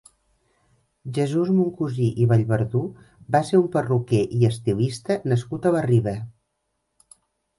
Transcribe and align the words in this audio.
Jesús 1.15 1.49
Moncusí 1.57 2.07
i 2.23 2.25
Vallverdú 2.31 2.81
va 3.35 3.41
ser 3.49 3.59
un 3.63 3.67
perruquer 3.75 4.23
i 4.39 4.49
estilista 4.49 5.19
nascut 5.35 5.67
a 5.67 5.75
la 5.77 5.87
Riba. 5.91 6.15